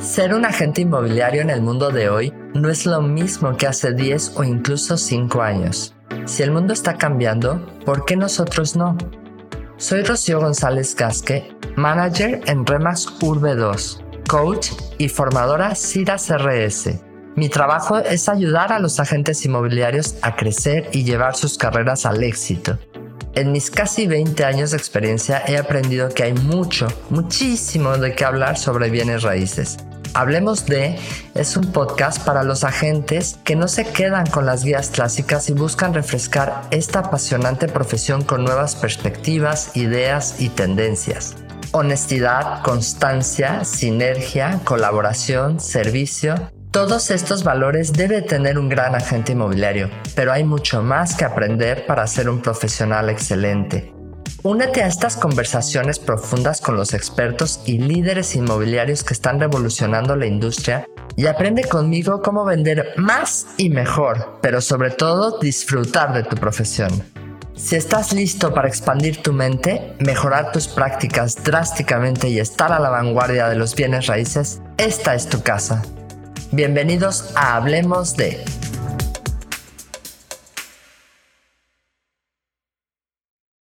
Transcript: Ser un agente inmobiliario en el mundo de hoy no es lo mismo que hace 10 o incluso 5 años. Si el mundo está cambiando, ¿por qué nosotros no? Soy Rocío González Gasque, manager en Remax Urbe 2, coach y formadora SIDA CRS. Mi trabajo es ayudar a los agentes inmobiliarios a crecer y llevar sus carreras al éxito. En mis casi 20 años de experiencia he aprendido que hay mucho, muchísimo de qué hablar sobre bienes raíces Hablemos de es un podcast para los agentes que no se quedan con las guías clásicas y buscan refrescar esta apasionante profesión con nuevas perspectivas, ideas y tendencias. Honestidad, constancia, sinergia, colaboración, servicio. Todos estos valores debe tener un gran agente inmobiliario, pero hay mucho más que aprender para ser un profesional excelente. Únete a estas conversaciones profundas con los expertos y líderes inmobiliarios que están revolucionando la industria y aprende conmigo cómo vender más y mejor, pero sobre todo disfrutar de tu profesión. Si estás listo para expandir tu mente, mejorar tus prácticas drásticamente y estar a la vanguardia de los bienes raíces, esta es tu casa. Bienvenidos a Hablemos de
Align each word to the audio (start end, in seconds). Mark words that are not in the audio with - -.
Ser 0.00 0.34
un 0.34 0.44
agente 0.44 0.82
inmobiliario 0.82 1.40
en 1.40 1.50
el 1.50 1.62
mundo 1.62 1.90
de 1.90 2.08
hoy 2.08 2.32
no 2.54 2.68
es 2.68 2.84
lo 2.84 3.00
mismo 3.00 3.56
que 3.56 3.66
hace 3.66 3.94
10 3.94 4.34
o 4.36 4.44
incluso 4.44 4.96
5 4.96 5.40
años. 5.40 5.94
Si 6.26 6.42
el 6.42 6.52
mundo 6.52 6.72
está 6.72 6.98
cambiando, 6.98 7.66
¿por 7.84 8.04
qué 8.04 8.14
nosotros 8.14 8.76
no? 8.76 8.96
Soy 9.76 10.02
Rocío 10.02 10.40
González 10.40 10.94
Gasque, 10.94 11.56
manager 11.76 12.40
en 12.46 12.64
Remax 12.64 13.22
Urbe 13.22 13.54
2, 13.54 14.04
coach 14.28 14.68
y 14.98 15.08
formadora 15.08 15.74
SIDA 15.74 16.16
CRS. 16.16 17.00
Mi 17.34 17.48
trabajo 17.48 17.98
es 17.98 18.28
ayudar 18.28 18.72
a 18.72 18.78
los 18.78 19.00
agentes 19.00 19.44
inmobiliarios 19.44 20.16
a 20.22 20.36
crecer 20.36 20.88
y 20.92 21.04
llevar 21.04 21.34
sus 21.34 21.58
carreras 21.58 22.06
al 22.06 22.22
éxito. 22.22 22.78
En 23.34 23.52
mis 23.52 23.70
casi 23.70 24.06
20 24.06 24.44
años 24.44 24.70
de 24.70 24.76
experiencia 24.76 25.42
he 25.46 25.56
aprendido 25.56 26.08
que 26.08 26.22
hay 26.22 26.34
mucho, 26.34 26.86
muchísimo 27.10 27.96
de 27.98 28.14
qué 28.14 28.24
hablar 28.24 28.56
sobre 28.56 28.90
bienes 28.90 29.22
raíces 29.22 29.78
Hablemos 30.16 30.66
de 30.66 30.96
es 31.34 31.56
un 31.56 31.72
podcast 31.72 32.24
para 32.24 32.44
los 32.44 32.62
agentes 32.62 33.36
que 33.42 33.56
no 33.56 33.66
se 33.66 33.84
quedan 33.84 34.26
con 34.26 34.46
las 34.46 34.62
guías 34.62 34.90
clásicas 34.90 35.48
y 35.48 35.54
buscan 35.54 35.92
refrescar 35.92 36.62
esta 36.70 37.00
apasionante 37.00 37.66
profesión 37.66 38.22
con 38.22 38.44
nuevas 38.44 38.76
perspectivas, 38.76 39.76
ideas 39.76 40.36
y 40.38 40.50
tendencias. 40.50 41.34
Honestidad, 41.72 42.62
constancia, 42.62 43.64
sinergia, 43.64 44.60
colaboración, 44.64 45.58
servicio. 45.58 46.36
Todos 46.74 47.12
estos 47.12 47.44
valores 47.44 47.92
debe 47.92 48.20
tener 48.20 48.58
un 48.58 48.68
gran 48.68 48.96
agente 48.96 49.30
inmobiliario, 49.30 49.90
pero 50.16 50.32
hay 50.32 50.42
mucho 50.42 50.82
más 50.82 51.14
que 51.14 51.24
aprender 51.24 51.86
para 51.86 52.04
ser 52.08 52.28
un 52.28 52.42
profesional 52.42 53.10
excelente. 53.10 53.94
Únete 54.42 54.82
a 54.82 54.88
estas 54.88 55.16
conversaciones 55.16 56.00
profundas 56.00 56.60
con 56.60 56.76
los 56.76 56.92
expertos 56.92 57.60
y 57.64 57.78
líderes 57.78 58.34
inmobiliarios 58.34 59.04
que 59.04 59.14
están 59.14 59.38
revolucionando 59.38 60.16
la 60.16 60.26
industria 60.26 60.84
y 61.14 61.26
aprende 61.26 61.62
conmigo 61.62 62.22
cómo 62.22 62.44
vender 62.44 62.94
más 62.96 63.46
y 63.56 63.70
mejor, 63.70 64.40
pero 64.42 64.60
sobre 64.60 64.90
todo 64.90 65.38
disfrutar 65.38 66.12
de 66.12 66.24
tu 66.24 66.34
profesión. 66.34 66.90
Si 67.54 67.76
estás 67.76 68.12
listo 68.12 68.52
para 68.52 68.66
expandir 68.66 69.22
tu 69.22 69.32
mente, 69.32 69.94
mejorar 70.00 70.50
tus 70.50 70.66
prácticas 70.66 71.40
drásticamente 71.44 72.30
y 72.30 72.40
estar 72.40 72.72
a 72.72 72.80
la 72.80 72.90
vanguardia 72.90 73.48
de 73.48 73.54
los 73.54 73.76
bienes 73.76 74.08
raíces, 74.08 74.60
esta 74.76 75.14
es 75.14 75.28
tu 75.28 75.40
casa. 75.40 75.80
Bienvenidos 76.54 77.32
a 77.34 77.56
Hablemos 77.56 78.16
de 78.16 78.44